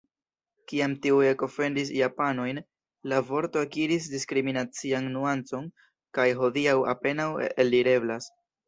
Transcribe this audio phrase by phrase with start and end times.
[0.69, 2.61] Kiam tiuj ekofendis japanojn,
[3.13, 5.71] la vorto akiris diskriminacian nuancon
[6.19, 8.37] kaj hodiaŭ apenaŭ eldireblas.